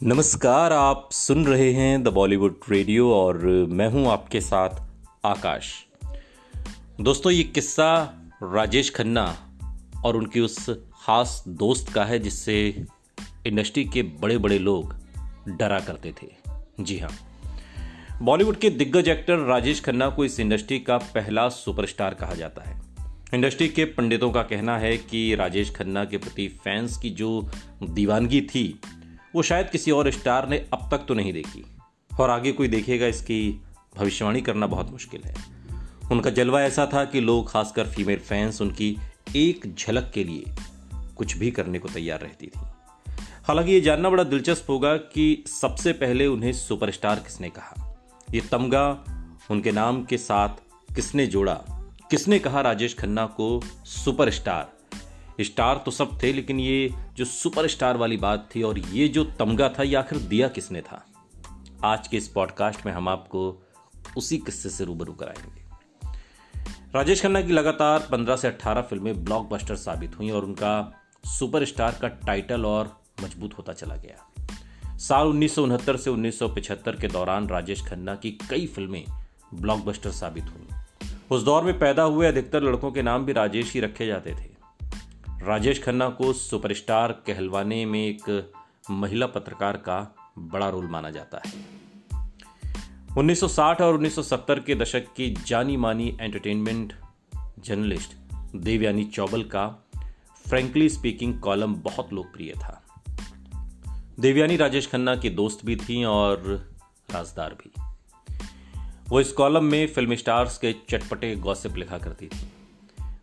[0.00, 3.38] नमस्कार, आप सुन रहे हैं द बॉलीवुड रेडियो और
[3.68, 4.70] मैं हूँ आपके साथ
[5.24, 5.72] आकाश।
[7.00, 7.86] दोस्तों, ये किस्सा
[8.42, 9.24] राजेश खन्ना
[10.04, 10.68] और उनकी उस
[11.02, 12.84] खास दोस्त का है जिससे
[13.46, 14.94] इंडस्ट्री के बड़े बड़े लोग
[15.48, 16.28] डरा करते थे।
[16.80, 17.10] जी हाँ
[18.22, 22.80] बॉलीवुड के दिग्गज एक्टर राजेश खन्ना को इस इंडस्ट्री का पहला सुपरस्टार कहा जाता है।
[23.34, 27.48] इंडस्ट्री के पंडितों का कहना है कि राजेश खन्ना के प्रति फैंस की जो
[27.82, 28.80] दीवानगी थी
[29.36, 31.66] वो शायद किसी और स्टार ने अब तक तो नहीं देखी।
[32.20, 33.62] और आगे कोई देखेगा इसकी
[33.96, 35.34] भविष्यवाणी करना बहुत मुश्किल है।
[36.12, 38.98] उनका जलवा ऐसा था कि लोग, खासकर फीमेल फैंस, उनकी
[39.36, 40.44] एक झलक के लिए
[41.16, 42.60] कुछ भी करने को तैयार रहती थी।
[43.44, 47.96] हालाँकि ये जानना बड़ा दिलचस्प होगा कि सबसे पहले उन्हें सुपरस्टार किसने कहा?
[48.34, 49.04] ये तमगा,
[49.50, 50.48] उनके नाम के साथ
[50.94, 51.54] किसने जोड़ा?
[52.10, 54.75] किसने कहा राजेश खन्ना को सुपरस्टार?
[55.40, 59.24] स्टार तो सब थे, लेकिन ये जो सुपर स्टार वाली बात थी और ये जो
[59.24, 61.06] तमगा था, ये आखिर दिया किसने था?
[61.84, 63.62] आज के इस पॉडकास्ट में हम आपको
[64.16, 65.66] उसी किस्से से रूबरू कराएँगे।
[66.94, 72.08] राजेश खन्ना की लगातार 15 से 18 फ़िल्में ब्लॉकबस्टर साबित हुई और उनका सुपरस्टार का
[72.08, 74.46] टाइटल और मज़बूत होता चला गया।
[74.98, 79.04] साल उन्नीस सौ उनहत्तर से उन्नीस के दौरान राजेश खन्ना की कई फ़िल्में
[79.54, 80.80] ब्लॉकबस्टर साबित हुई।
[81.30, 84.55] उस दौर में पैदा हुए अधिकतर लड़कों के नाम भी राजेश ही रखे जाते थे।
[85.46, 88.52] राजेश खन्ना को सुपरस्टार कहलवाने में एक
[88.90, 91.52] महिला पत्रकार का बड़ा रोल माना जाता है।
[93.18, 96.92] 1960 और 1970 के दशक की जानी मानी एंटरटेनमेंट
[97.58, 98.10] जर्नलिस्ट
[98.56, 99.86] देवयानी चौबल का
[100.48, 102.84] फ्रेंकली स्पीकिंग कॉलम बहुत लोकप्रिय था।
[104.20, 106.38] देवयानी राजेश खन्ना की दोस्त भी थी और
[107.10, 107.72] राजदार भी।
[109.08, 112.52] वो इस कॉलम में फ़िल्म स्टार्स के चटपटे गॉसिप लिखा करती थी।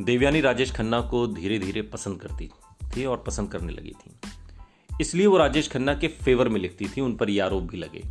[0.00, 2.50] देवयानी राजेश खन्ना को धीरे धीरे पसंद करती
[2.96, 4.16] थी और पसंद करने लगी थी।
[5.00, 8.04] इसलिए वो राजेश खन्ना के फेवर में लिखती थी, उन पर ये आरोप भी लगे।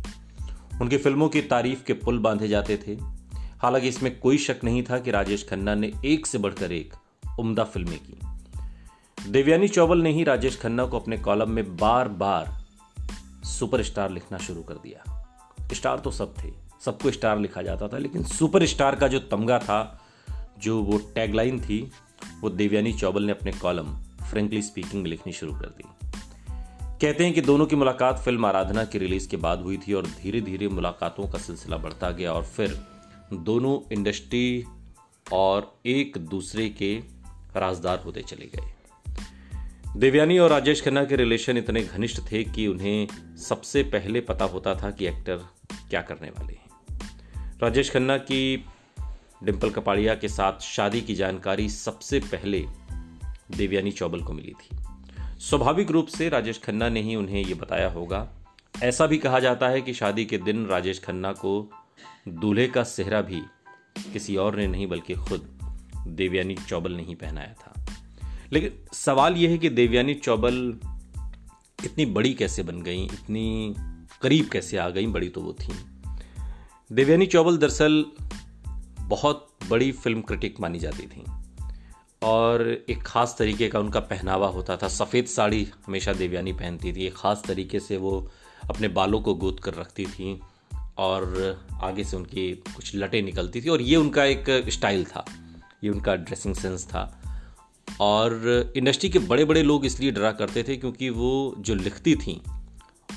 [0.82, 2.92] उनकी फ़िल्मों की तारीफ़ के पुल बांधे जाते थे।
[3.36, 6.94] हालाँकि इसमें कोई शक नहीं था कि राजेश खन्ना ने एक से बढ़कर एक
[7.38, 8.18] उम्दा फ़िल्में की।
[9.30, 12.64] देवयानी चौबल ने ही राजेश खन्ना को अपने कॉलम में बार बार
[13.44, 15.26] सुपरस्टार लिखना शुरू कर दिया।
[15.72, 16.52] स्टार तो सब थे,
[16.84, 20.02] सबको स्टार लिखा जाता था, लेकिन सुपरस्टार का जो तमगा था
[20.58, 21.90] जो वो टैगलाइन थी,
[22.40, 23.96] वो देवयानी चौबल ने अपने कॉलम
[24.30, 25.84] फ्रेंकली स्पीकिंग में लिखनी शुरू कर दी।
[27.00, 30.06] कहते हैं कि दोनों की मुलाकात फ़िल्म आराधना की रिलीज़ के बाद हुई थी और
[30.06, 32.80] धीरे धीरे मुलाकातों का सिलसिला बढ़ता गया और फिर
[33.32, 34.64] दोनों इंडस्ट्री
[35.32, 37.00] और एक दूसरे के
[37.56, 38.72] राजदार होते चले गए।
[39.96, 44.74] देवयानी और राजेश खन्ना के रिलेशन इतने घनिष्ठ थे कि उन्हें सबसे पहले पता होता
[44.74, 45.36] था कि एक्टर
[45.90, 46.96] क्या करने वाले हैं।
[47.62, 48.64] राजेश खन्ना की
[49.44, 52.66] डिम्पल कपाड़िया के साथ शादी की जानकारी सबसे पहले
[53.56, 54.76] देवयानी चौबल को मिली थी।
[55.40, 58.28] स्वाभाविक रूप से राजेश खन्ना ने ही उन्हें यह बताया होगा।
[58.82, 61.70] ऐसा भी कहा जाता है कि शादी के दिन राजेश खन्ना को
[62.28, 63.42] दूल्हे का सेहरा भी
[64.12, 65.58] किसी और ने नहीं, बल्कि खुद
[66.06, 67.86] देवयानी चौबल ने ही पहनाया था।
[68.52, 70.78] लेकिन सवाल यह है कि देवयानी चौबल
[71.84, 73.74] इतनी बड़ी कैसे बन गई, इतनी
[74.22, 75.74] करीब कैसे आ गई, बड़ी तो वो थी।
[76.92, 78.06] देवयानी चौबल दरअसल
[79.06, 81.24] बहुत बड़ी फ़िल्म क्रिटिक मानी जाती थी।
[82.22, 87.06] और एक ख़ास तरीके का उनका पहनावा होता था। सफ़ेद साड़ी हमेशा देवयानी पहनती थी।
[87.06, 88.30] एक ख़ास तरीके से वो
[88.70, 90.40] अपने बालों को गोद कर रखती थी
[90.98, 95.24] और आगे से उनकी कुछ लटें निकलती थी। और ये उनका एक स्टाइल था।
[95.84, 97.22] ये उनका ड्रेसिंग सेंस था।
[98.00, 98.32] और
[98.76, 102.42] इंडस्ट्री के बड़े बड़े लोग इसलिए डरा करते थे क्योंकि वो जो लिखती थी,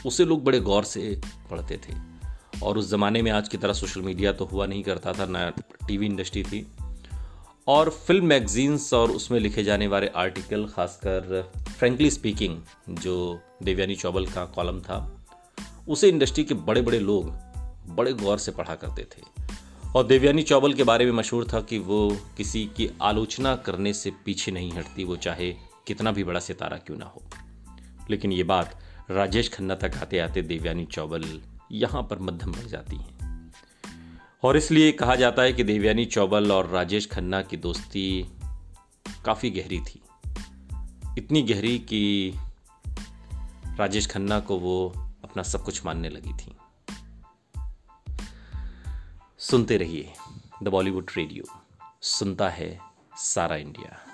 [0.05, 1.21] उसे लोग बड़े गौर से
[1.51, 2.08] पढ़ते थे।
[2.63, 5.49] और उस ज़माने में आज की तरह सोशल मीडिया तो हुआ नहीं करता था, ना
[5.87, 6.67] टीवी इंडस्ट्री थी।
[7.67, 12.57] और फ़िल्म मैगजीन्स और उसमें लिखे जाने वाले आर्टिकल, खासकर फ्रेंकली स्पीकिंग,
[12.89, 15.25] जो देवयानी चौबल का कॉलम था,
[15.87, 17.31] उसे इंडस्ट्री के बड़े बड़े लोग
[17.95, 19.21] बड़े गौर से पढ़ा करते थे।
[19.95, 24.11] और देवयानी चौबल के बारे में मशहूर था कि वो किसी की आलोचना करने से
[24.25, 25.51] पीछे नहीं हटती, वो चाहे
[25.87, 27.21] कितना भी बड़ा सितारा क्यों ना हो।
[28.09, 28.79] लेकिन ये बात
[29.11, 31.41] राजेश खन्ना तक आते आते देवयानी चौबल
[31.71, 33.19] यहाँ पर मध्यम बढ़ जाती हैं।
[34.43, 38.31] और इसलिए कहा जाता है कि देवयानी चौबल और राजेश खन्ना की दोस्ती
[39.25, 40.01] काफ़ी गहरी थी।
[41.17, 42.33] इतनी गहरी कि
[43.75, 44.89] राजेश खन्ना को वो
[45.23, 46.55] अपना सब कुछ मानने लगी थी।
[49.37, 50.13] सुनते रहिए
[50.63, 51.61] द बॉलीवुड रेडियो।
[52.01, 52.79] सुनता है
[53.15, 54.08] सारा इंडिया।